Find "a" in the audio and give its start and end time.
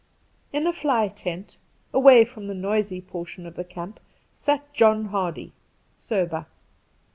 0.65-0.73